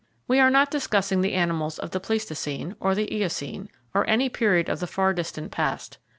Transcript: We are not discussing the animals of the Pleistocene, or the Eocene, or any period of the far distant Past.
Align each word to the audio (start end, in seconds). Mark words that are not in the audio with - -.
We 0.27 0.39
are 0.39 0.49
not 0.49 0.71
discussing 0.71 1.21
the 1.21 1.33
animals 1.33 1.77
of 1.77 1.91
the 1.91 1.99
Pleistocene, 1.99 2.75
or 2.79 2.95
the 2.95 3.07
Eocene, 3.15 3.69
or 3.93 4.03
any 4.09 4.29
period 4.29 4.67
of 4.67 4.79
the 4.79 4.87
far 4.87 5.13
distant 5.13 5.51
Past. 5.51 5.99